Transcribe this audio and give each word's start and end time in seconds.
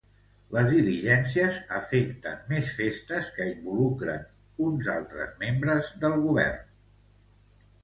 Les 0.53 0.69
diligències 0.75 1.59
afecten 1.79 2.39
més 2.53 2.71
festes 2.79 3.29
que 3.37 3.47
involucren 3.51 4.27
uns 4.71 4.91
altres 4.97 5.39
membres 5.47 5.95
del 6.07 6.19
govern. 6.27 6.69